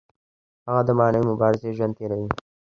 [0.67, 2.29] هغه د معنوي مبارزې ژوند تیروي.